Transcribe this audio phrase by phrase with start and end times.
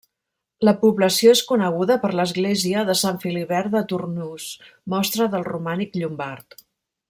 [0.67, 4.49] La població és coneguda per l'església de Sant Filibert de Tournus,
[4.95, 6.61] mostra del romànic llombard.